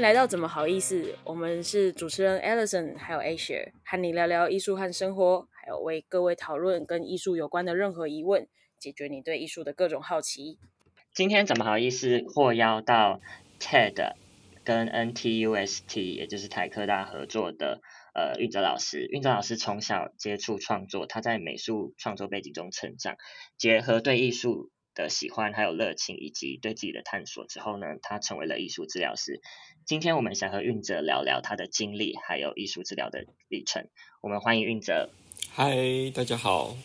[0.00, 1.14] 迎来到怎么好意思？
[1.24, 10.56] 我们是主持人 Alison，还有 Asia，和你聊聊艺术和生活，还有为各位讨论跟艺术有关的任何疑问，解决你对艺术的各种好奇。
[11.12, 12.24] 今天怎么好意思？
[12.34, 13.20] 获邀到
[13.60, 14.14] TED
[14.64, 17.82] 跟 NTUST，也就是台科大合作的
[18.14, 19.06] 呃运哲老师。
[19.10, 23.16] 运哲老师从小接触创作，他在美术创作背景中成长，
[23.58, 29.40] 结合对艺术的喜欢还有热情，以及对自己的探索之后呢，他成为了艺术治疗师。
[29.86, 33.88] 今天我们想和运哲聊聊他的经历，还有艺术治疗的历程。
[34.20, 35.10] 我们欢迎运哲。
[35.50, 35.74] 嗨，
[36.14, 36.76] 大家好。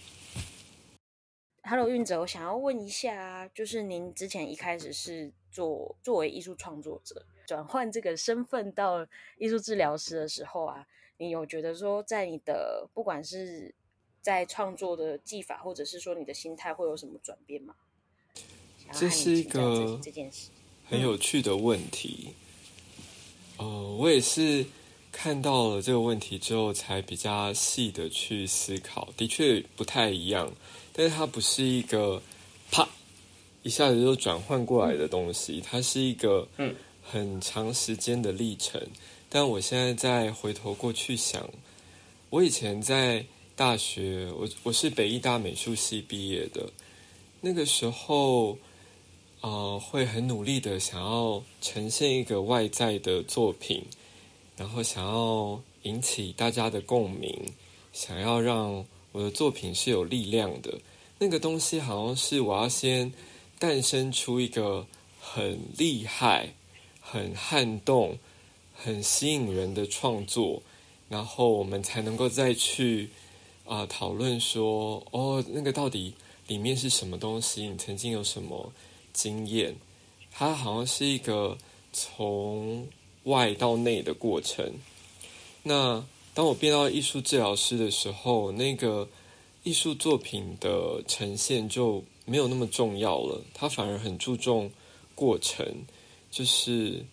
[1.63, 10.85] Hello，运哲，我想要问一下，就是您之前一开始是做作为艺术创作者，转换这个身份到艺术治疗师的时候啊，
[11.17, 13.73] 你有觉得说，在你的不管是
[14.21, 17.75] 在创作的技法，或者是说你的心态，会有什么转变吗？
[18.97, 20.47] 这是一个这件事
[20.89, 22.29] 很有趣的问题。
[23.57, 24.65] 哦，我也是
[25.11, 29.09] 看到了这个问题之后，才比较细的去思考。
[29.17, 30.51] 的确不太一样。
[30.93, 32.21] 但是它不是一个
[32.71, 32.87] 啪
[33.63, 36.47] 一下子就转换过来的东西，它是一个
[37.03, 38.81] 很长时间的历程。
[39.27, 41.49] 但我现在再回头过去想，
[42.29, 46.69] 我以前在大学，我我是北艺大美术系毕业的，
[47.41, 48.57] 那个时候
[49.45, 53.83] 啊，会很努力的想要呈现一个外在的作品，
[54.57, 57.53] 然后想要引起大家的共鸣，
[57.93, 58.85] 想要让。
[59.11, 60.77] 我的作品是有力量的，
[61.19, 63.13] 那个东西好像是我要先
[63.57, 64.85] 诞生出一个
[65.21, 66.53] 很厉害、
[66.99, 68.17] 很撼动、
[68.73, 70.61] 很吸引人的创作，
[71.07, 73.07] 然后我们才能够再去
[73.63, 76.13] 啊讨论说，哦，那个到底
[76.47, 77.69] 里面是什么东西？
[77.69, 78.73] 你曾经有什么
[79.15, 79.73] 经验？
[80.37, 81.57] 它好像是一个
[81.93, 82.85] 从
[83.23, 84.69] 外到内的过程。
[85.63, 89.07] 那当我变到艺术治疗师的时候，那个
[89.63, 93.41] 艺术作品的呈现就没有那么重要了。
[93.53, 94.69] 他反而很注重
[95.15, 95.65] 过程，
[96.29, 97.05] 就是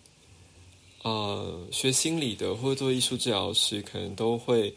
[1.03, 4.75] 呃，学心理的或者做艺术治疗师，可能都会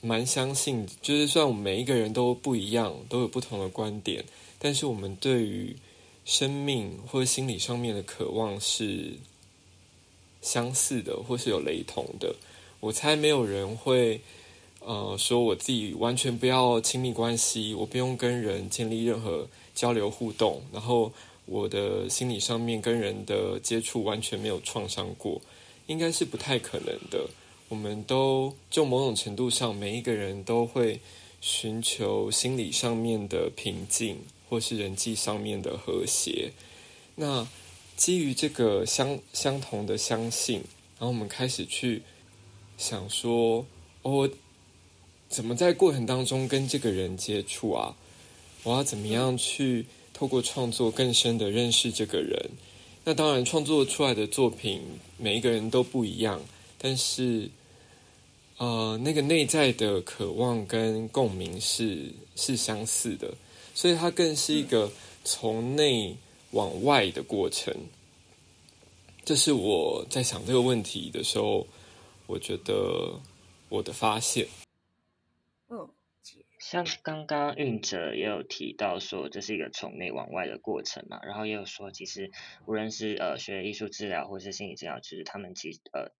[0.00, 4.24] 蛮相信，就是虽然我们每一个人都不一样，都有不同的观点，
[4.58, 5.74] 但是我们对于
[6.24, 9.14] 生命或者心理上面的渴望是
[10.40, 12.34] 相似的，或是有雷同的。
[12.80, 14.20] 我猜没有人会，
[14.80, 21.12] 呃，说我自己完全不要亲密关系，我不用跟人建立任何交流互动，然后
[21.46, 25.40] 我的心理上面跟人的接触完全没有创伤过，
[25.86, 27.28] 应该是不太可能的。
[27.68, 31.00] 我们都就某种程度上，每一个人都会
[31.40, 34.18] 寻求心理上面的平静，
[34.52, 36.52] 或是人际上面的和谐。
[37.14, 37.48] 那
[37.96, 40.56] 基于这个相相同的相信，
[40.98, 42.02] 然后我们开始去。
[42.76, 43.64] 想说，
[44.02, 44.28] 我
[45.28, 47.94] 怎么在过程当中跟这个人接触啊？
[48.64, 52.50] 我要怎么样去透过创作更深的认识这个人？
[53.04, 54.82] 那当然，创作出来的作品
[55.16, 56.42] 每一个人都不一样，
[56.76, 57.48] 但是，
[58.58, 63.32] 呃，那个内在的渴望跟共鸣是是相似的，
[63.74, 64.90] 所以它更是一个
[65.24, 66.16] 从内
[66.52, 67.74] 往外的过程。
[69.24, 71.66] 这是我在想这个问题的时候。
[72.28, 73.20] 我觉得
[73.68, 74.46] 我的发现，
[75.68, 75.90] 嗯，
[76.58, 82.30] 像刚刚运哲也有提到说，这是一个从内往外的过程嘛，然后也有说，其实
[82.64, 86.12] 无论是呃学艺术治疗或是心理治疗，其实他们其实呃，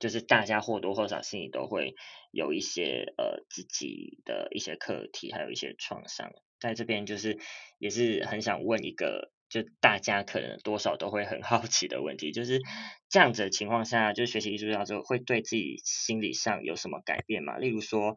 [0.00, 1.94] 就是大家或多或少心里都会
[2.32, 6.32] 有一些呃自己的一些课题，还有一些创伤，
[6.68, 7.38] 在这边就是
[7.78, 9.32] 也是很想问一个。
[9.50, 12.60] 就大家可能多少都会很 好奇的问题，就是
[13.08, 17.56] 这样子的情况下，就学习艺术治疗之后，会对自己心理上有什么改变吗？
[17.58, 18.16] 例如说，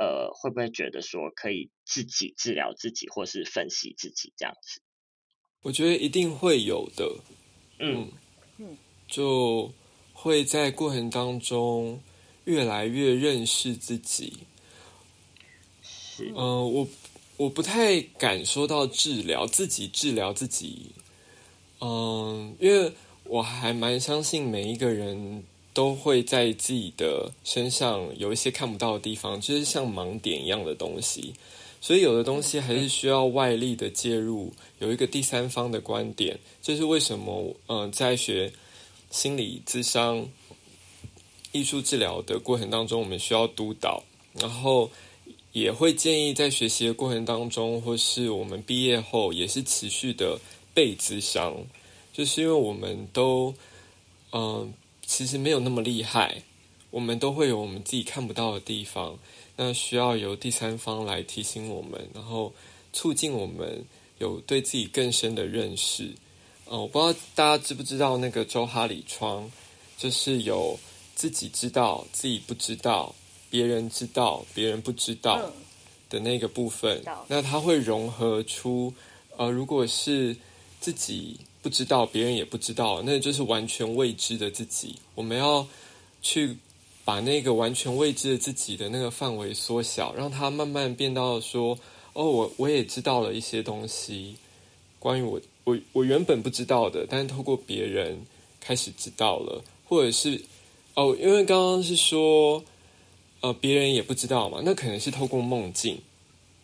[0.00, 4.80] 呃，会不会觉得说可以自己治疗自己，或是分析自己这样子？
[5.62, 7.16] 我觉得一定会有的，
[7.80, 8.10] 嗯
[8.56, 8.78] 嗯，
[9.08, 9.70] 就
[10.14, 12.00] 会在过程当中
[12.46, 14.38] 越来越认识自己。
[15.82, 16.88] 是，嗯，我。
[17.38, 20.86] 我不太敢说到治疗自己，治疗自己，
[21.80, 22.92] 嗯，因为
[23.22, 31.32] 我还蛮相信每一个人都会在自己的身上有一些看不到的地方，就是像盲点一样的东西，
[31.80, 37.54] 所以有的东西还是需要外力的介入，有一个第三方的观点，这是为什么？
[37.68, 38.52] 嗯，在学
[39.12, 40.26] 心理咨商、
[41.52, 44.02] 艺术治疗的过程当中，我们需要督导，
[44.34, 44.90] 然后。
[45.52, 50.38] 也会建议在学习的过程当中，或是我们毕业后，也是持续的
[50.74, 51.56] 被咨商，
[52.12, 53.54] 就是因为我们都
[54.32, 54.72] 嗯
[55.06, 56.42] 其实没有那么厉害，
[56.90, 59.18] 我们都会有我们自己看不到的地方，
[59.56, 62.52] 那需要由第三方来提醒我们，然后
[62.92, 63.84] 促进我们
[64.18, 66.12] 有对自己更深的认识。
[66.66, 69.50] 哦，我不知道大家知不知道那个周哈里窗，
[69.96, 70.78] 就是有
[71.14, 73.14] 自己知道、自己不知道、
[73.50, 75.50] 别人知道、别人不知道
[76.08, 77.02] 的那个部分。
[77.28, 78.92] 那它会融合出，
[79.36, 80.36] 呃，如果是
[80.80, 84.96] 自己不知道、别人也不知道，那就是完全未知的自己。
[85.14, 85.66] 我们要
[86.22, 86.56] 去
[87.04, 91.78] 把那个完全未知的自己的那个范围缩小，让它慢慢变到说，
[92.12, 94.36] 哦，我我也知道了一些东西，
[94.98, 95.40] 关于我。
[95.64, 98.18] 我我原本不知道的，但是透过别人
[98.58, 100.42] 开始知道了，或者是
[100.94, 102.64] 哦，因为刚刚是说，
[103.40, 106.00] 呃，别人也不知道嘛，那可能是透过梦境，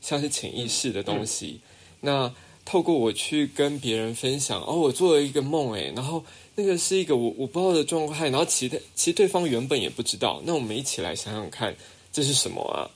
[0.00, 1.60] 像是潜意识的东西。
[2.00, 2.34] 那
[2.64, 6.24] 透过我去跟别人分享，哦，我做了一个梦，诶，然后
[6.54, 10.42] 那个是一个我我不知道的状态，然后其他其实对方原本也不知道。
[10.44, 11.74] 那我们一起来想想看，
[12.12, 12.90] 这是什么啊？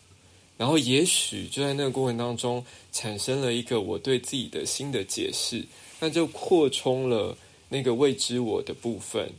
[0.56, 5.64] 然后也许就在那个过程当中，产生了一个我对自己的新的解释。
[6.00, 7.36] 那就扩充了
[7.68, 9.32] 那个未知我的部分。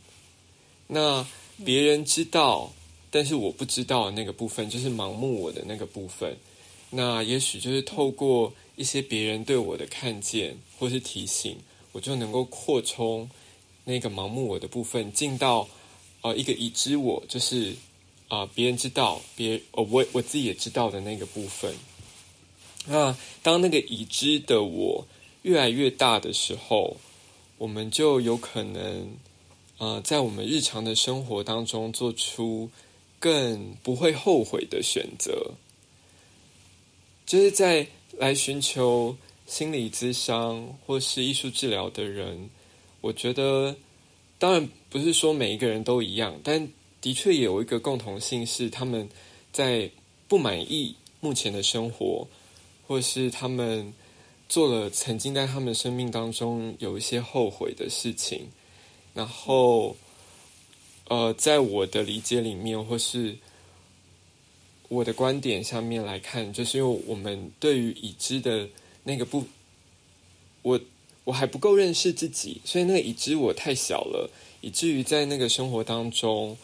[0.87, 1.25] 那
[1.63, 2.73] 别人知道，
[3.11, 6.37] 但是我不知道那个部分，就是盲目我的那个部分。
[6.89, 11.57] 那也许就是透过一些别人对我的看见或是提醒，
[11.91, 13.29] 我就能够扩充
[13.85, 15.67] 那个盲目我的部分，进到
[16.21, 17.75] 呃一个已知我，就是
[18.27, 21.73] 啊别人知道，别我我自己也知道的那个部分。
[22.85, 25.05] 那当那个已知的我。
[25.43, 26.97] 越来越大的时候，
[27.57, 29.09] 我们就有可能，
[29.77, 32.69] 呃，在我们日常的生活当中做出
[33.19, 35.51] 更不会后悔的选择。
[37.25, 37.85] 就是在
[38.17, 42.49] 来寻求心理咨商或是艺术治疗的人，
[43.01, 43.75] 我觉得，
[44.37, 46.67] 当然不是说每一个人都一样，但
[47.01, 49.07] 的确也有一个共同性是他们
[49.51, 49.91] 在
[50.27, 52.27] 不满意目前的生活，
[52.87, 53.93] 或是他们。
[54.49, 58.49] 做了曾经在他们生命当中有一些后悔的事情，
[59.13, 59.95] 然后，
[61.09, 63.35] 呃，在我的理解里面，或是
[64.87, 68.69] 我的观点上面来看，就是因为我们对于已知的
[69.03, 69.43] 那个不，
[70.61, 70.79] 我
[71.25, 76.57] 我还不够认识自己，所以那个已知我太小了，以至于在那个生活当中，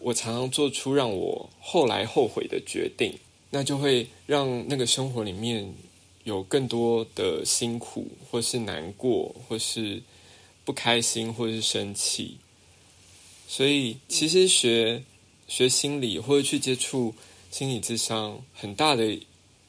[0.00, 3.14] 我常常做出让我后来后悔的决定，
[3.50, 5.72] 那就会让那个生活里面。
[6.24, 10.00] 有更多的辛苦，或是难过，或是
[10.64, 12.38] 不开心，或是生气。
[13.46, 15.04] 所以，其实学
[15.46, 17.14] 学心理或者去接触
[17.50, 19.18] 心理智商，很大的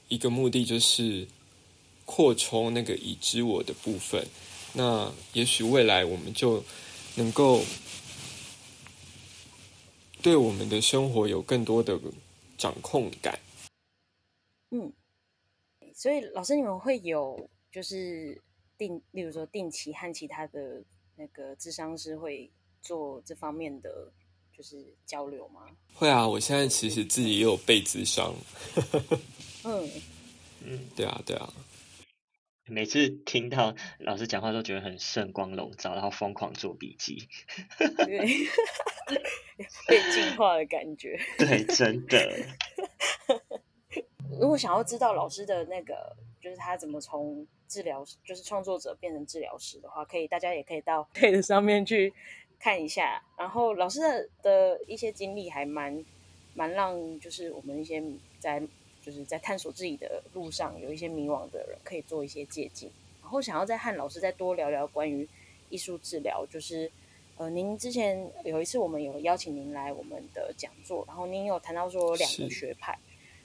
[0.08, 1.28] 一个目的就是
[2.06, 4.26] 扩充那个已知我的部分。
[4.74, 6.64] 那也许未来我们就
[7.16, 7.62] 能够
[10.22, 12.00] 对我们的生活有更多的
[12.58, 13.40] 掌控感。
[14.72, 14.92] 嗯。
[15.94, 18.42] 所以，老师，你们会有就是
[18.78, 20.84] 定，例如说定期和其他的
[21.16, 22.52] 那个智商师会
[22.86, 24.12] 做这方面的
[24.56, 25.62] 就是交流吗？
[25.96, 28.32] 会啊，我现在其实自己也有被智商。
[29.66, 29.90] 嗯
[30.64, 31.52] 嗯，对啊，对啊。
[32.68, 37.28] 每次听到老师讲话都觉得很圣光笼罩，然后疯狂做笔记。
[37.78, 38.20] 对，
[39.88, 41.20] 被净化的感觉。
[41.38, 42.46] 对，真的。
[44.40, 52.12] 如果想要知道老师的那个，就是他怎么从治疗，就是创作者变成治疗师的话，可以大家也可以到 TED 上面去
[52.66, 53.22] 看一下。
[53.38, 56.04] 然后老师的的一些经历还蛮
[56.56, 58.04] 蛮让，就是我们一些
[58.40, 58.60] 在
[59.04, 62.90] 就是在探索自己的路上有一些迷惘的人，可以做一些借鉴。
[63.22, 65.30] 然后想要再和老师再多聊聊关于
[65.70, 66.92] 艺术治疗，就是
[67.38, 72.98] 呃，您之前有一次我们有邀请您来我们的讲座，然后您有谈到说两个学派。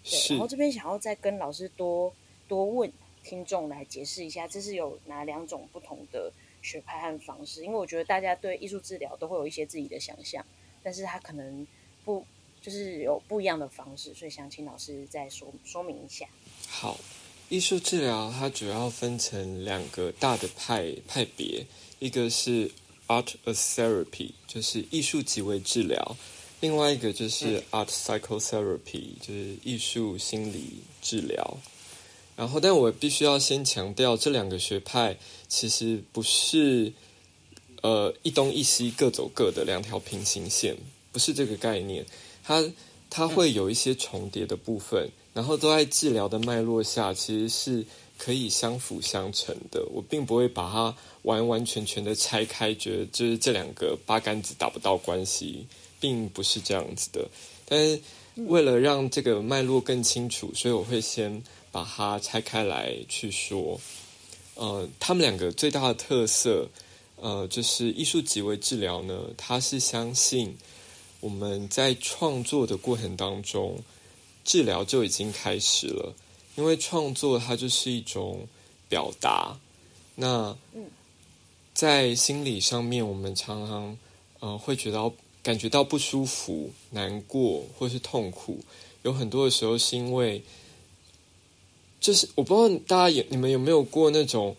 [0.03, 2.11] 对，然后这边想要再跟老师多
[2.49, 2.91] 多问
[3.23, 7.65] 听众来解释一下，这是有哪两种不同的学派和方式？
[7.65, 10.45] 因为我觉得大家对艺术治疗都会有一些自己的想象，
[10.83, 11.67] 但是他可能
[12.05, 12.25] 不
[12.61, 16.27] 就是有不一样的方式，所以想请老师再说说明一下。
[16.69, 16.99] 好，
[17.49, 21.65] 艺术治疗它主要分成两个大的派派别，
[21.99, 22.71] 一个是
[23.07, 26.17] Art of Therapy，就是艺术即为治疗。
[26.61, 31.57] 另外一个就是 art psychotherapy，就是艺术心理治疗。
[32.41, 35.15] 然后，但我必须要先强调，这两个学派
[35.47, 36.91] 其实不是
[37.83, 40.75] 呃一东一西各走各的两条平行线，
[41.13, 42.07] 不是这个概念。
[42.43, 42.65] 它
[43.11, 47.85] 它会有一些重叠的部分，然后都在治疗的脉络下，其实是
[48.17, 49.87] 可以相辅相成的。
[49.93, 55.67] 我并不会把它完完全全的拆开，觉得就是这两个八竿子打不到关系，
[56.01, 57.29] 并不是这样子的。
[57.67, 58.01] 但是
[58.47, 63.81] 为了让这个脉络更清楚，所以我会先把它拆开来去说。
[64.55, 66.69] 呃，他们两个最大的特色，
[67.17, 70.57] 呃，就是艺术即为治疗呢，它是相信
[71.21, 73.79] 我们在创作的过程当中，
[74.45, 76.15] 治疗就已经开始了。
[76.57, 78.47] 因为创作它就是一种
[78.89, 79.59] 表达，
[80.17, 80.55] 那
[81.73, 83.97] 在心理上面，我们常常
[84.41, 85.11] 呃会觉得
[85.43, 88.63] 感觉到不舒服、难过或是痛苦，
[89.03, 90.43] 有很多的时候是因为，
[92.01, 94.57] 就是我不知道大家有你们有没有过那种，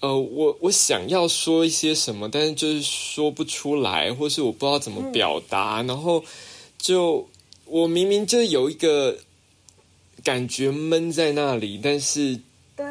[0.00, 6.24] 呃，我我想要说一些什么，但是就是说不出来，或是我不知道怎么表达，然后
[6.78, 7.28] 就
[7.64, 9.18] 我明明就有一个。
[10.24, 12.38] 感觉闷在那里，但是，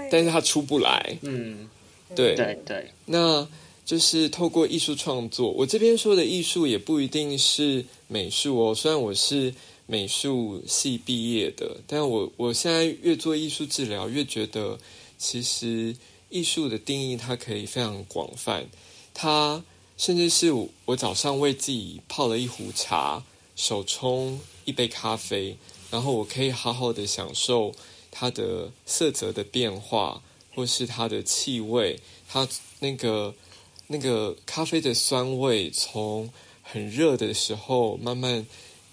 [0.09, 1.17] 但是它出不来。
[1.21, 1.67] 嗯，
[2.15, 3.45] 对对对，那
[3.85, 5.51] 就是透过艺术创作。
[5.51, 9.53] 我这边说的艺术也不一定是美术哦，虽然我是
[9.87, 14.77] 美术系毕业的，但我我现在越做艺术治疗，越觉得
[15.17, 15.95] 其实
[16.29, 18.67] 艺术的定义它可以非常广泛。
[19.13, 19.63] 它
[19.97, 20.51] 甚至是
[20.85, 23.23] 我早上为自己泡了一壶茶，
[23.55, 25.57] 手冲一杯咖啡。
[25.89, 27.73] 然后我可以好好的享受
[28.11, 30.21] 它的色泽的变化，
[30.53, 32.45] 或是它的气味，它
[32.79, 33.33] 那个
[33.87, 36.29] 那个咖啡的酸味，从
[36.61, 38.45] 很热的时候慢慢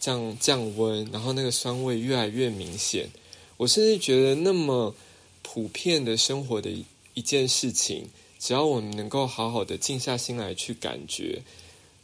[0.04, 3.08] 降降温，然后那个酸味越来越明显。
[3.56, 4.94] 我甚至觉得那么
[5.40, 6.70] 普遍的生活的
[7.14, 11.40] 一件事情，只要我们能够好好的静下心来去感觉，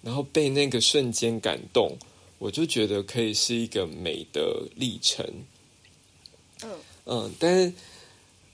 [0.01, 1.99] 然后被那个瞬间感动。
[2.39, 5.27] 我就觉得可以是一个美的历程，
[6.63, 6.71] 嗯
[7.05, 7.75] 嗯，但是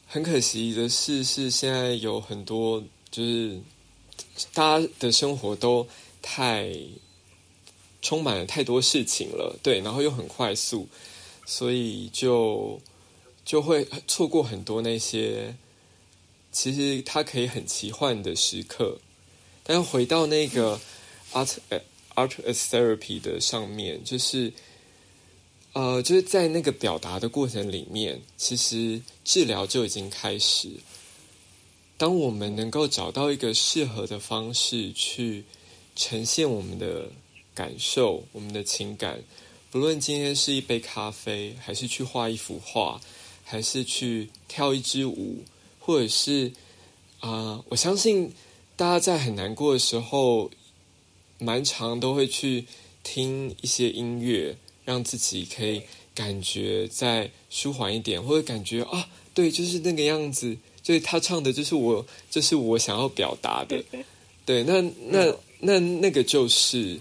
[0.09, 3.61] 很可惜的是，是现在有很多就是
[4.53, 5.87] 大家的生活都
[6.21, 6.77] 太
[8.07, 10.87] 充满了太多事情了，对，然后又很快速，
[11.45, 12.81] 所以就
[13.45, 15.55] 就会错过很多那些
[16.53, 18.99] 其实它可以很奇幻的时刻，
[19.65, 20.79] 但回到那个
[21.33, 21.59] art。
[22.17, 24.51] Art as therapy 的上面，就是，
[25.75, 30.71] 呃，就是在那个表达的过程里面，其实治疗就已经开始。
[31.99, 35.45] 当我们能够找到一个适合的方式去
[35.95, 37.11] 呈现我们的
[37.57, 39.21] 感受、我们的情感，
[39.73, 43.01] 不论今天是一杯咖啡，还是去画一幅画，
[43.43, 45.43] 还是去跳一支舞，
[45.81, 46.53] 或者是
[47.19, 48.33] 啊，我相信
[48.77, 50.53] 大家在很难过的时候。
[51.39, 52.65] 蛮常都会去
[53.03, 55.83] 听一些音乐，让自己可以
[56.15, 63.85] 感觉再舒缓一点，或者感觉啊，对，就是那个样子，就是他唱的，就是我，就是我想要表达的，
[64.47, 66.99] 对，那那那那个就是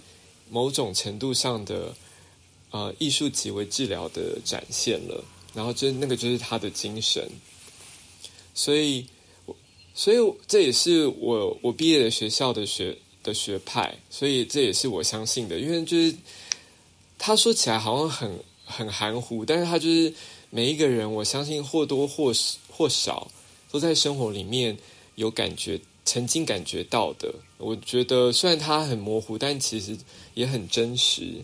[0.49, 1.95] 某种程度上的
[2.71, 5.23] 呃艺术即为治疗的展现了，
[5.53, 7.29] 然后就那个就是他的精神，
[8.53, 9.05] 所以，
[9.93, 12.97] 所以这也是我我毕业的学校的学。
[13.25, 15.59] 的学派，所以这也是我相信的。
[15.59, 16.15] 因为就是
[17.17, 20.13] 他说起来好像很很含糊，但是他就是
[20.51, 22.31] 每一个人，我相信或多或
[22.69, 23.31] 或少
[23.71, 24.77] 都在生活里面
[25.15, 27.35] 有感觉，曾经感觉到的。
[27.57, 29.97] 我觉得虽然它很模糊，但其实
[30.33, 31.43] 也很真实。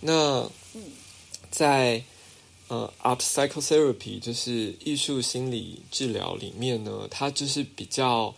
[0.00, 0.50] 那
[1.50, 2.02] 在
[2.68, 8.34] 呃，art psychotherapy 就是艺术心理治疗里面呢，它就是比较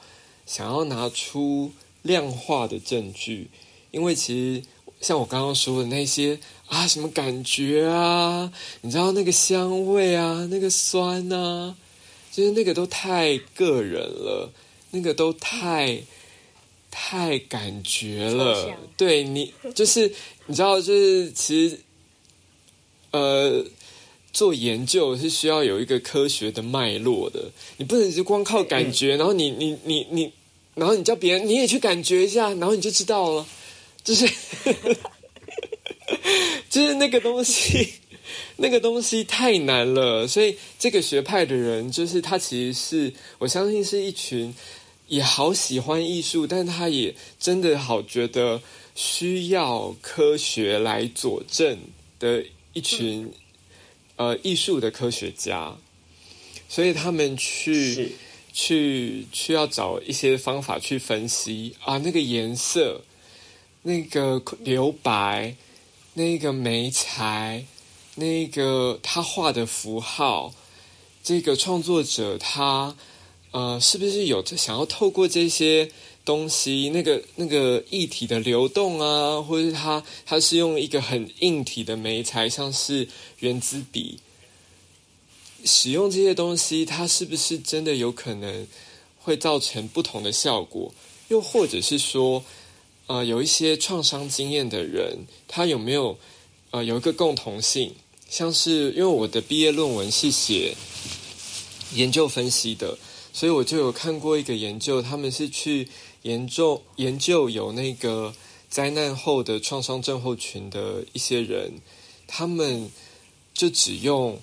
[0.46, 1.72] 想要拿出。
[2.02, 3.48] 量化的证据，
[3.92, 4.62] 因为其实
[5.00, 11.76] 像我刚刚说的那些啊，什么感觉啊，你知道那个香味啊，那个酸啊，
[12.32, 14.52] 就是那个都太个人了，
[14.92, 16.00] 那个都太
[16.90, 18.78] 太感觉了。
[18.96, 20.14] 对你，就是
[20.46, 21.80] 你知道，就是其实
[23.10, 23.66] 呃，
[24.32, 30.32] 做研究是需要有一个科学的脉络的，你不能就光靠感觉，然后你你你你。
[30.74, 33.46] 然后你叫别人，你也去感觉一下，然后你就知道了，
[34.02, 34.26] 就是，
[36.70, 37.92] 就是那个东西，
[38.56, 40.26] 那个东西太难了。
[40.26, 44.54] 所以这个学派的人，就是他其实是我相信是一群
[45.12, 48.62] 也好喜欢艺术，但他也真的好觉得
[48.94, 51.78] 需要科学来佐证
[52.18, 53.30] 的一群
[54.16, 55.76] 呃艺术的科学家，
[56.68, 58.16] 所以他们去。
[58.54, 63.00] 去去要找一些方法去分析啊，那个颜色，
[63.80, 65.56] 那个留白，
[66.12, 67.64] 那个眉材，
[68.16, 70.52] 那个他画的符号，
[71.24, 72.94] 这个创作者他
[73.52, 75.90] 呃是不是有想要透过这些
[76.24, 84.18] 东西，那个那个液体的流动啊，或者是它它是用一个很硬体的媒材，像是原子笔，
[85.64, 88.66] 使用这些东西，它是不是真的有可能
[89.20, 90.92] 会造成不同的效果？
[91.28, 92.44] 又或者是说，
[93.06, 96.18] 呃，有一些创伤经验的人，他有没有
[96.70, 97.94] 呃有一个共同性？
[98.28, 100.74] 像是因为我的毕业论文是写
[101.94, 102.96] 研究分析的，
[103.32, 105.88] 所以我就有看过一个研究，他们是去
[106.22, 108.34] 研究研究有那个
[108.68, 111.72] 灾难后的创伤症候群的一些人，
[112.26, 112.90] 他们
[113.52, 114.38] 就只用。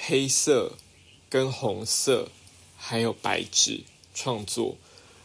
[0.00, 0.74] 黑色、
[1.28, 2.28] 跟红色，
[2.76, 3.80] 还有白纸
[4.14, 4.76] 创作。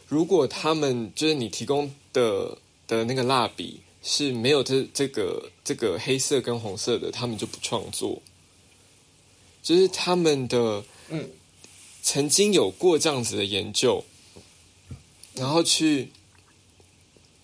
[0.07, 2.57] 如果他们就是你提供的
[2.87, 8.19] 的那个蜡笔是没有这这个这个黑色跟红色的，他们就不创作。
[9.61, 11.29] 就是他们的嗯，
[12.03, 14.03] 曾经有过这样子的研究，
[15.33, 16.11] 然后去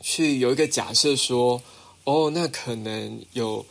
[0.01, 1.63] 去有一个假设说，
[2.03, 3.65] 哦，那可能有。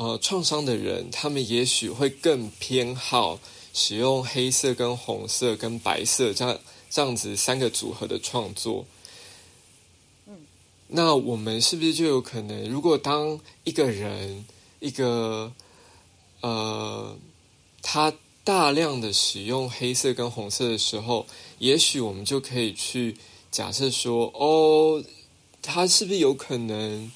[0.00, 3.40] 呃，创伤的人，他们也许会更偏好
[3.74, 6.56] 使用黑色、跟红色、跟白色这样
[6.88, 8.86] 这样子三个组合的创作。
[10.28, 10.38] 嗯，
[10.86, 14.46] 那我们是不是就有可能，如果当一个人
[14.78, 15.52] 一个
[16.42, 17.18] 呃，
[17.82, 18.14] 他
[18.48, 21.26] 大量的使用黑色跟红色的时候，
[21.58, 23.14] 也许我们就可以去
[23.50, 25.04] 假设说，哦，
[25.60, 27.12] 他是不是有可能？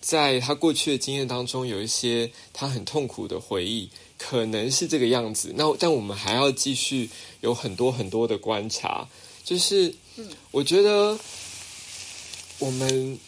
[0.00, 5.52] 在他过去的经验当中，有一些他很痛苦的回忆，可能是这个样子。
[5.56, 9.08] 那但我们还要继续有很多很多的观察。
[9.42, 9.92] 就是，
[10.52, 11.18] 我觉得
[12.60, 13.18] 我们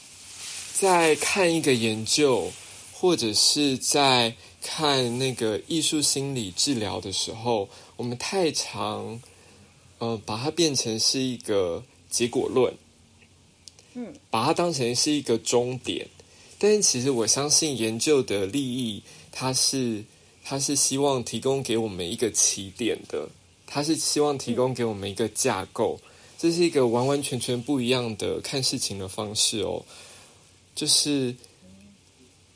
[0.72, 2.52] 在看一个研究，
[2.92, 9.20] 或者是在看那个艺术心理治疗的时候，我们太常
[9.98, 12.74] 呃把它变成是一个结果论，
[13.94, 16.08] 嗯，把它当成是一个终点。
[16.58, 20.04] 但是其实我相信研究的利益，它是
[20.44, 23.28] 它是希望提供给我们一个起点的，
[23.66, 25.98] 它是希望提供给我们一个架构，
[26.36, 29.82] 这是一个完完全全不一样的看事情的方式哦。
[30.74, 31.34] 就是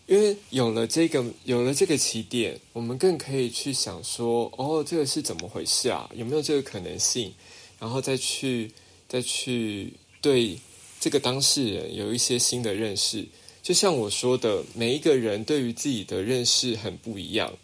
[0.07, 6.11] 因为有了这个有了这个起点，我们更可以去想说，哦，这个是怎么回事啊？
[6.14, 7.33] 有没有这个可能性？
[7.81, 8.71] 然后再去
[9.09, 10.59] 再去对
[11.01, 13.27] 这个当事人有一些新的认识。
[13.62, 17.55] 就像我说的，每一个人对于自己的认识很不一样，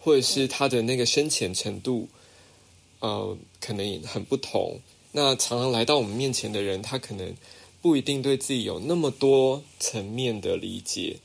[0.00, 2.08] 或者是他的那个深浅程度，
[3.00, 4.80] 呃，可能很不同。
[5.12, 7.34] 那常常来到我们面前的人，他可能
[7.82, 11.18] 不一定对自己有那么多层面的理解。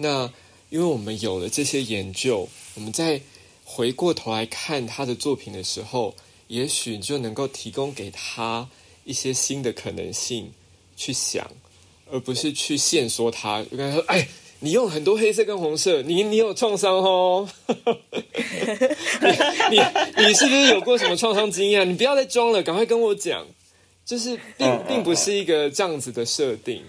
[0.00, 0.32] 那
[0.70, 3.20] 因为我们有了这些研究，我们在
[3.64, 6.16] 回过头来看他的作品的时候，
[6.48, 8.68] 也许就能够提供给他
[9.04, 10.52] 一些新的可能性
[10.96, 11.48] 去想。
[12.12, 14.26] 而不是去限缩他，跟他说：“哎，
[14.58, 17.76] 你用很多黑色跟红色，你你有创伤哦， 你
[19.70, 19.78] 你
[20.26, 21.88] 你是不是有过什么创伤经验？
[21.88, 23.46] 你不要再装了，赶快跟我讲。
[24.04, 26.82] 就是并并不是一个这样子的设定，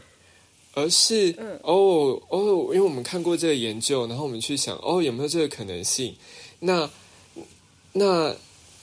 [0.73, 6.15] 而是哦哦，因为我们看过这个研究，然后我们去想哦有没有这个可能性？
[6.59, 6.89] 那
[7.93, 8.35] 那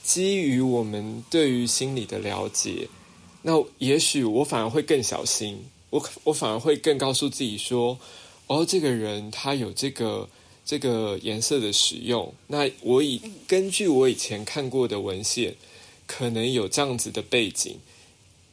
[0.03, 2.87] 基于我们对于心理的了解，
[3.41, 7.97] 那也许我反而会更小心。”我我反而会更告诉自己说，
[8.45, 10.29] 哦，这个人他有这个
[10.63, 15.55] 这个颜色的使用，那我以根据我以前看过的文献，
[16.05, 17.79] 可能有这样子的背景，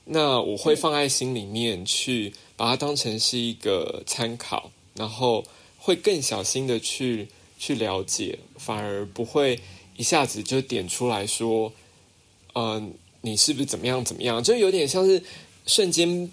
[0.07, 5.45] 那我会放在心里面去把它当成是一个参考，然后
[5.79, 9.61] 会更小心的去去了解，反而不会
[9.97, 11.73] 一下子就点出来说，
[12.55, 15.23] 嗯，你是不是怎么样怎么样，就有点像是
[15.67, 16.31] 瞬间。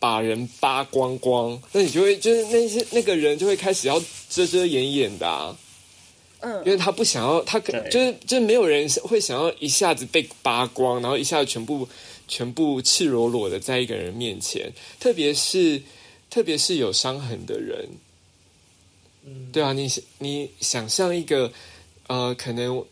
[0.00, 5.56] 把人扒光光，那你就会就是那些那个人就会开始要遮遮掩掩的，
[6.40, 11.88] 嗯，因为他不想要，他可就是就是没有人会想要一下子被扒光，然后一下子全部
[12.26, 15.82] 全部赤裸裸的在一个人面前，特别是
[16.30, 17.88] 特别是有伤痕的人，
[19.24, 21.52] 嗯，对啊，你你想象一个
[22.06, 22.84] 呃，可能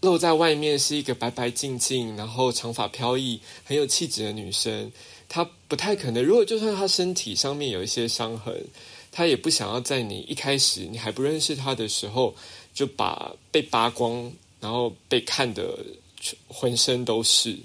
[0.00, 4.90] 露在外面是一个白白净净，然后长发飘逸、很有气质的女生。
[5.28, 6.22] 她不太可能。
[6.22, 8.64] 如果就算她身体上面有一些伤痕，
[9.10, 12.34] 她也不想要在你一开始你还不认识她的时候，
[12.72, 15.78] 就把被扒光，然后被看的
[16.46, 17.58] 浑身都是。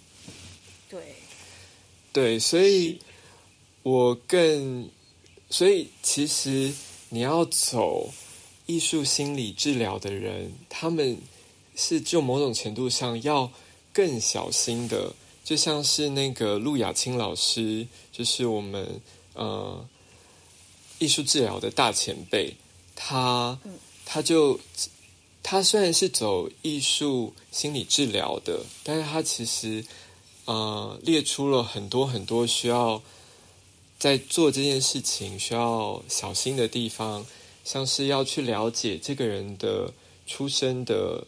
[2.13, 2.99] 对，所以
[3.83, 4.89] 我更，
[5.49, 6.73] 所以其实
[7.09, 8.13] 你要走
[8.65, 11.17] 艺术心理治疗的人，他们
[11.75, 13.51] 是就某种程度上要
[13.93, 19.01] 更小心的，就像是那个陆雅青老师，就是我们
[19.33, 19.87] 呃
[20.99, 22.53] 艺术治疗的大前辈，
[22.95, 23.57] 他
[24.05, 24.59] 他就
[25.41, 29.83] 他虽然是走艺术心理治疗的，但是他其实
[30.51, 33.01] 呃列出了很多很多需要
[33.97, 37.25] 在做这件事情需要小心的地方，
[37.63, 39.93] 像是要去了解这个人的
[40.25, 41.25] 出生的。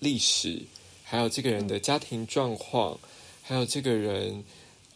[0.00, 0.60] 历史，
[1.02, 2.98] 还有这个人的家庭状况，
[3.40, 4.44] 还有这个人，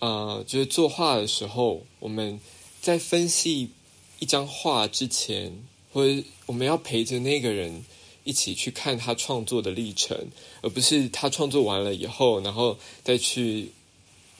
[0.01, 2.39] 呃，就是作画的时候，我们
[2.83, 3.71] 在分析
[4.19, 7.87] 一张画之前，或者我们要陪着那个人
[8.29, 10.15] 一起去看他创作的历程，
[10.61, 13.71] 而不是他创作完了以后，然后再去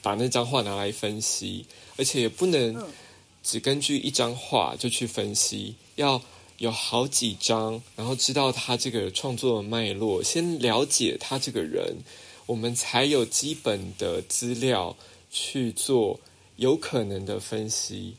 [0.03, 1.65] 把那张画拿来分析，
[1.97, 2.87] 而且也不能
[3.41, 6.21] 只根据一张画就去分析，要。
[6.59, 11.95] 有好几张，然后知道他这个创作的脉络，先了解他这个人，
[12.47, 14.93] 我们才有基本的资料
[15.31, 16.19] 去做
[16.57, 18.15] 有可能的分析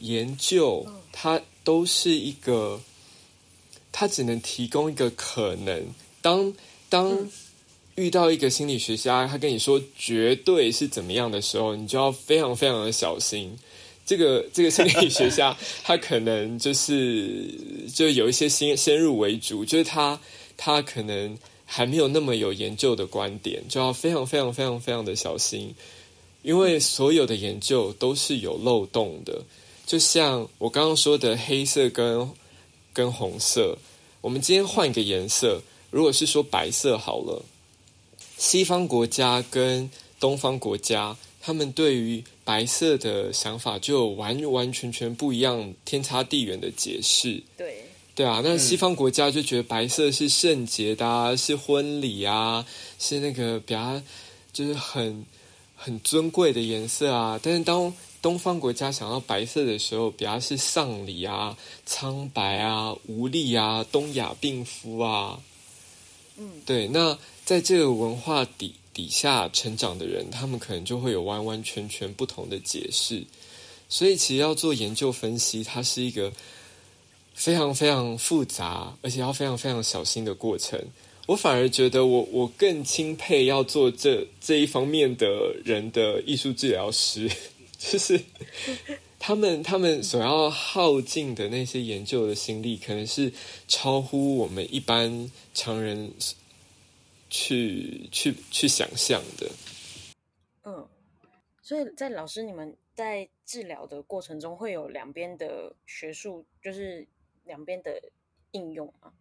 [0.00, 0.84] 研究。
[1.12, 2.80] 它都是一个，
[3.96, 5.86] 它只能提供一个可能。
[6.20, 6.52] 当
[6.88, 7.30] 当
[7.94, 13.56] 遇到一个心理学家，他跟你说绝对是怎么样的时候，你就要非常非常的小心。
[14.04, 17.48] 这个这个心理学家， 他可能就是
[17.94, 20.18] 就有一些先先入为主，就是他
[20.56, 25.72] 他可能还没有那么有研究的观点，就要非常非常非常非常的小心，
[26.42, 29.40] 因为所有的研究都是有漏洞的。
[29.86, 32.28] 就像我刚刚说的黑色跟
[32.94, 33.76] 跟红色，
[34.22, 37.44] 我们今天换一个颜色，如果是说白色好了，
[38.38, 41.14] 西方国家跟东方国家。
[41.46, 47.42] 他们对于白色的想法就完完全全不一样，天差地远的解释。
[47.54, 52.64] 对对啊，那西方国家就觉得白色是圣洁的，是婚礼啊，
[52.98, 54.00] 是那个比较
[54.54, 55.26] 就是很
[55.76, 57.38] 很尊贵的颜色啊。
[57.42, 57.92] 但是当
[58.24, 65.38] 东方国家想要白色的时候，比较是丧礼啊、苍白啊、无力啊、东亚病夫啊。
[66.38, 66.88] 嗯，对。
[66.88, 68.74] 那在这个文化底。
[68.94, 73.24] 底下成长的人，他们可能就会有完完全全不同的解释。
[73.88, 76.32] 所以，其实要做研究分析，它是一个
[77.34, 80.80] 非常非常复杂，而且要非常非常小心的过程。
[81.26, 85.26] 我反而觉得，我我更钦佩要做这这一方面的
[85.64, 87.28] 人的艺术治疗师，
[87.90, 88.20] 就是
[89.18, 93.32] 他们他们所要耗尽的那些研究的心力，可能是
[93.68, 96.12] 超乎我们一般常人。
[97.30, 99.50] 去去去想象的，
[100.62, 100.86] 嗯，
[101.60, 107.04] 所以在老师你们在治疗的过程中，会有两边的学术，就是
[107.44, 108.00] 两边的
[108.52, 109.12] 应用吗？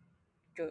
[0.56, 0.64] 就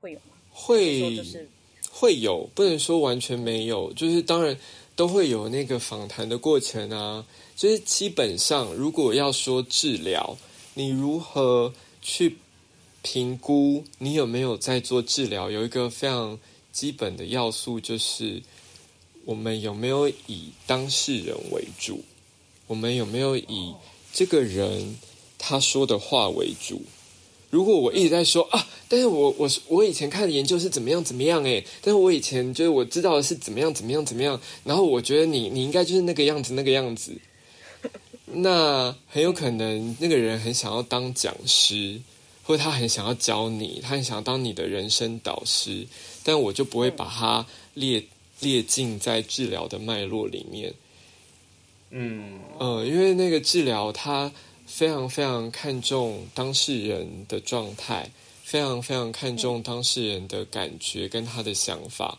[0.00, 0.36] 会有吗？
[0.50, 1.48] 会就是
[1.90, 4.54] 会有，不能说完全没有，就是当然
[4.96, 7.24] 都会有那个访谈的过程啊。
[7.56, 10.36] 就是基本上，如果要说治疗，
[10.74, 12.36] 你如何去？
[13.06, 16.38] 评估你有没有在做治疗，有一个非常
[16.72, 18.42] 基本的要素，就是
[19.26, 22.02] 我们有没有以当事人为主，
[22.66, 23.74] 我们有没有以
[24.14, 24.96] 这个人
[25.38, 26.80] 他说的话为主。
[27.54, 37.12] 如果我一直在说啊，但是我我我以前看的研究是怎么样怎么样诶，但是我以前就是我知道的是怎么样怎么样怎么样，然后我觉得你你应该就是那个样子那个样子，
[38.26, 42.00] 那很有可能那个人很想要当讲师。
[42.46, 45.86] 或者他很想要教你，他很想当你的人生导师，
[46.22, 48.04] 但我就不会把他列
[48.40, 50.74] 列进在治疗的脉络里面。
[51.88, 54.30] 嗯，呃，因为那个治疗它
[54.76, 58.10] 非常非常看重当事人的状态，
[58.42, 62.18] 非常非常看重当事人的感觉跟他的想法。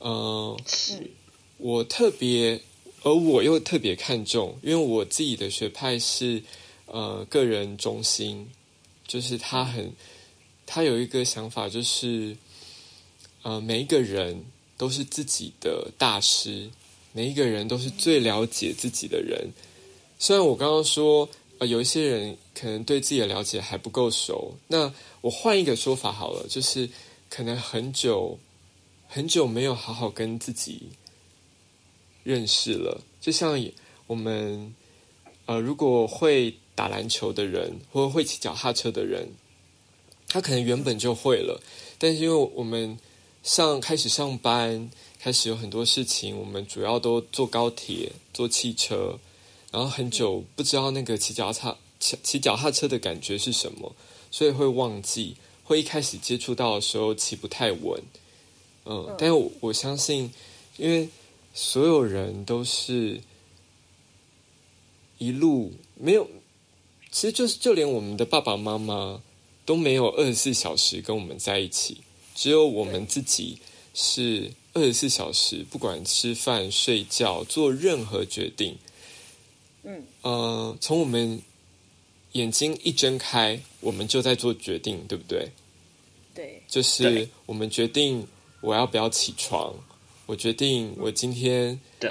[0.00, 1.10] 嗯，是
[1.56, 2.60] 我特别，
[3.04, 6.42] 而我又特别看重，因为我自己的学派是
[6.84, 8.50] 呃个人中心。
[9.06, 9.90] 就是他很，
[10.66, 12.36] 他有一个想法，就是，
[13.40, 14.44] 呃，每一个人
[14.76, 16.68] 都是自己的大师，
[17.12, 19.48] 每一个人都是最了解自己的人。
[20.18, 26.88] 虽然我刚刚说，呃，有一些人可能对自己的了解还不够熟，那我换一个说法好了，就是
[27.28, 28.38] 可能很久
[29.08, 30.88] 很久没有好好跟自己
[32.22, 33.00] 认识了。
[33.20, 33.58] 就像
[34.06, 34.74] 我们，
[35.46, 36.54] 呃，如果会。
[36.76, 39.26] 打篮球的人，或者会骑脚踏车的人，
[40.28, 41.58] 他可能原本就会了，
[41.96, 42.98] 但是因为我们
[43.42, 49.18] 上开始上班，开始有很多事情，我们主要都坐高铁、坐汽车，
[49.72, 53.94] 然后很久不知道那个骑脚踏骑骑脚踏车的感觉是什么，
[54.30, 58.02] 所以会忘记，会一开始接触到的时候骑不太稳，
[58.84, 60.32] 嗯，但是我相信，
[60.76, 61.08] 因为
[61.52, 63.20] 所有人都是
[65.18, 66.28] 一路没有，
[67.10, 69.22] 其实就是就连我们的爸爸妈妈
[69.64, 71.98] 都没有二十四小时跟我们在一起，
[72.34, 73.58] 只有我们自己
[73.94, 78.76] 是二十四小时，不管吃饭、睡觉、做任何决定，
[79.86, 81.40] 嗯，呃，从我们。
[82.32, 85.48] 眼睛一睁开，我们就在做决定，对不对？
[86.34, 88.26] 对，就是我们决定
[88.60, 89.72] 我要不要起床，
[90.26, 92.10] 我决定我今天对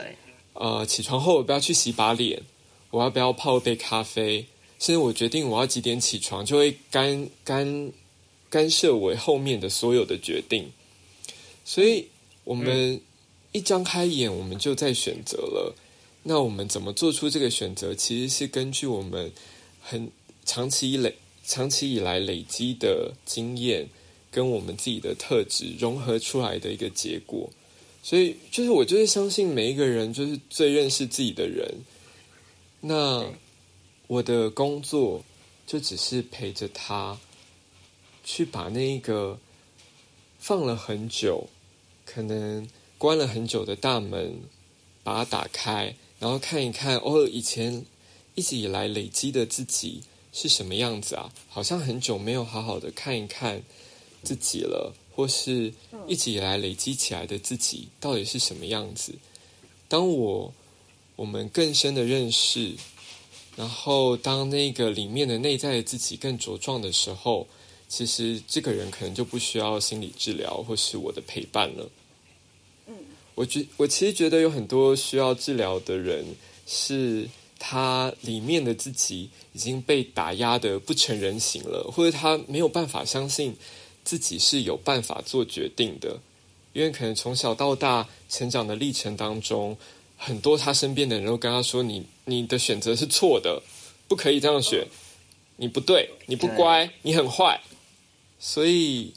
[0.54, 2.42] 呃起床后我不要去洗把脸，
[2.90, 4.48] 我要不要泡杯咖啡，
[4.80, 7.92] 甚至我决定我要几点起床，就会干干
[8.50, 10.72] 干涉我后面的所有的决定。
[11.64, 12.08] 所以，
[12.46, 13.00] 我们
[13.52, 15.76] 一张开眼，我们就在选择了。
[16.28, 17.96] 那我们怎么做出这个选择？
[17.96, 19.32] 其实是根据我们。
[19.88, 20.12] 很
[20.44, 21.14] 长期以累、
[21.46, 23.88] 长期以来累积的经验，
[24.32, 27.52] 跟我们自己的特质融合出来的一个结果。
[28.02, 31.72] 所以，就是我就是相信每一个人就是最认识自己的人。
[32.82, 33.32] 那
[34.08, 35.24] 我的工作
[35.68, 37.20] 就只是陪着他，
[38.24, 39.40] 去把那个
[40.40, 41.48] 放了很久、
[42.06, 44.40] 可能关了很久的大门，
[45.04, 47.86] 把它打开，然后看一看哦，以前。
[48.38, 50.02] 一直以来累积的自己
[50.34, 51.32] 是什么样子啊？
[51.48, 53.64] 好像很久没有好好的看一看
[54.24, 55.74] 自己了，或是
[56.06, 59.14] 一直以来累积起来的自己到底是什么样子？
[59.88, 60.54] 当我
[61.16, 62.76] 我们更深的认识，
[63.56, 67.48] 然后当那个里面的内在的自己更茁壮的时候，
[67.88, 71.90] 其实这个人可能就不需要心理治疗或是我的陪伴了。
[72.88, 72.96] 嗯，
[73.36, 76.26] 我觉我其实觉得有很多需要治疗的人
[76.66, 77.30] 是。
[77.58, 83.56] 他里面的自己已经被打压的不成人形了，或者他没有办法相信
[84.04, 86.20] 自己是有办法做决定的，
[86.74, 89.76] 因为可能从小到大成长的历程当中，
[90.18, 93.64] 很多他身边的人都跟他说：“你你的选择是错的，
[94.08, 94.86] 不可以这样选，
[95.56, 97.62] 你不对，你不乖，你很坏。”
[98.38, 99.14] 所以，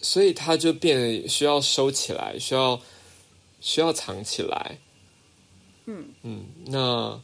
[0.00, 2.80] 所以他就变得需要收起来，需要
[3.66, 4.78] 需要藏起来。
[5.86, 7.20] 嗯嗯，那。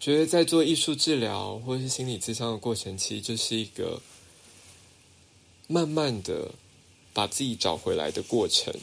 [0.00, 4.02] 觉得在做艺术治疗或者是心理咨商的过程，其实就是一个
[5.68, 6.50] 慢慢的
[7.14, 8.74] 把自己找回来的过程。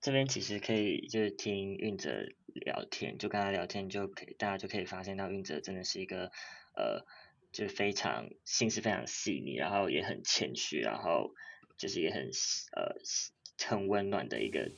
[0.00, 2.10] 这边其实可以就是听运哲
[2.54, 6.30] 聊天，就跟他聊天，就可以大家就可以发现到运哲真的是一个
[6.76, 7.04] 呃，
[7.50, 11.34] 就是非常心思非常细腻，然后也很谦虚，然后
[11.76, 12.30] 就是也很
[12.76, 12.94] 呃
[13.60, 14.68] 很温暖的一个。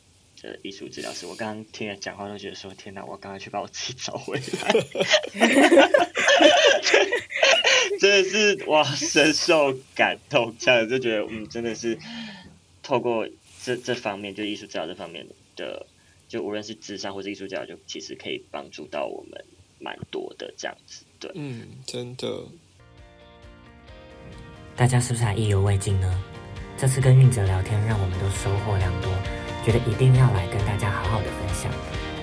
[0.42, 4.42] 的艺术治疗师，我刚刚听了讲话都觉得说天哪，我刚刚去把我自己找回来，
[7.98, 11.98] 真的是哇，深受感动，这样就觉得嗯，真的是
[12.82, 13.26] 透过
[13.62, 15.86] 这这方面，就艺术治疗这方面的，
[16.28, 19.42] 就无论是智商或者艺术治疗，就其实可以帮助到我们
[19.78, 22.44] 蛮多的这样子，对，嗯，真的。
[24.76, 26.22] 大家是不是还意犹未尽呢？
[26.76, 29.10] 这次跟运哲聊天，让我们都收获良多。
[29.64, 31.70] 觉得一定要来跟大家好好的分享，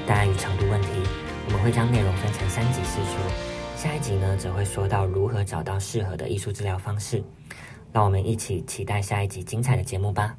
[0.06, 0.90] 但碍于程度问题，
[1.48, 3.18] 我们会将内容分成三集释出。
[3.78, 7.24] 下一集呢，则会说到如何找到适合的艺术治疗方式。
[7.94, 10.36] 让我们一起期待下一集精彩的节目吧。